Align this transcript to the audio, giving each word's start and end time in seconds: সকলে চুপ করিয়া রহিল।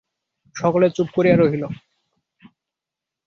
সকলে 0.55 0.87
চুপ 0.95 1.07
করিয়া 1.15 1.35
রহিল। 1.37 1.63